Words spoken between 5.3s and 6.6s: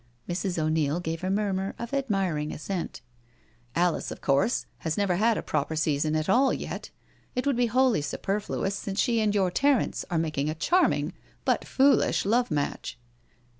a proper season at all